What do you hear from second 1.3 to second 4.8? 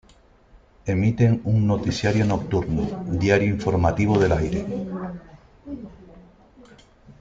un noticiario Nocturno "Diario Informativo del aire".